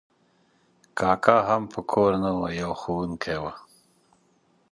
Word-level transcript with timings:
کاکا 0.99 1.37
هم 1.49 1.63
په 1.73 1.79
کور 1.91 2.11
نه 2.23 2.31
و، 2.37 2.41
یو 2.61 2.71
ښوونکی 2.81 3.37
و. 3.41 3.45